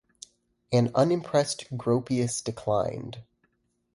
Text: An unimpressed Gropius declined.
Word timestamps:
An 0.71 0.89
unimpressed 0.95 1.67
Gropius 1.77 2.43
declined. 2.43 3.21